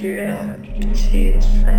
[0.00, 1.69] to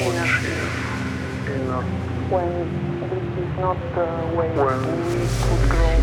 [0.00, 1.82] Inner.
[2.30, 2.52] When
[3.10, 4.54] this is not the way we
[5.44, 5.96] could grow.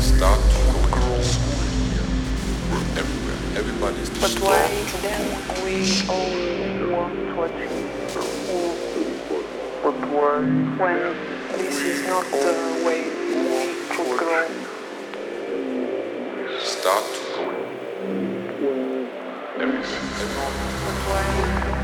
[0.00, 1.20] start to grow.
[2.96, 4.64] Everywhere, everybody's But why
[5.02, 5.22] then
[5.64, 5.74] we
[6.08, 6.34] all
[6.92, 7.90] want to achieve.
[9.82, 10.36] But why
[10.80, 11.00] When
[11.58, 12.54] this is not the
[12.86, 13.00] way
[13.50, 14.48] we could grow.
[16.60, 17.60] start to grow.
[19.60, 21.83] Everywhere, everywhere.